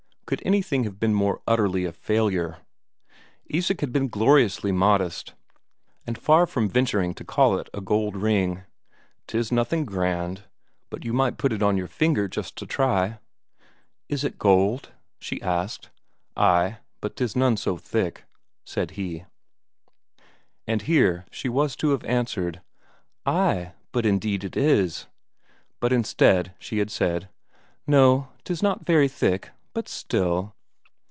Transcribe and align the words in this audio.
Could 0.31 0.41
anything 0.45 0.85
have 0.85 0.97
been 0.97 1.13
more 1.13 1.41
utterly 1.45 1.83
a 1.83 1.91
failure? 1.91 2.59
Isak 3.47 3.81
had 3.81 3.91
been 3.91 4.07
gloriously 4.07 4.71
modest, 4.71 5.33
and 6.07 6.17
far 6.17 6.47
from 6.47 6.69
venturing 6.69 7.13
to 7.15 7.25
call 7.25 7.59
it 7.59 7.69
a 7.73 7.81
gold 7.81 8.15
ring. 8.15 8.63
"'Tis 9.27 9.51
nothing 9.51 9.83
grand, 9.83 10.43
but 10.89 11.03
you 11.03 11.11
might 11.11 11.37
put 11.37 11.51
it 11.51 11.61
on 11.61 11.75
your 11.75 11.89
finger 11.89 12.29
just 12.29 12.55
to 12.59 12.65
try." 12.65 13.19
"Is 14.07 14.23
it 14.23 14.39
gold?" 14.39 14.93
she 15.19 15.41
asked. 15.41 15.89
"Ay, 16.37 16.77
but 17.01 17.17
'tis 17.17 17.35
none 17.35 17.57
so 17.57 17.75
thick," 17.75 18.23
said 18.63 18.91
he. 18.91 19.25
And 20.65 20.83
here 20.83 21.25
she 21.29 21.49
was 21.49 21.75
to 21.75 21.89
have 21.89 22.05
answered: 22.05 22.61
"Ay, 23.25 23.73
but 23.91 24.05
indeed 24.05 24.45
it 24.45 24.55
is." 24.55 25.07
But 25.81 25.91
instead 25.91 26.53
she 26.57 26.77
had 26.77 26.89
said: 26.89 27.27
"No, 27.85 28.29
'tis 28.45 28.63
not 28.63 28.85
very 28.85 29.09
thick, 29.09 29.49
but 29.73 29.87
still...." 29.87 30.53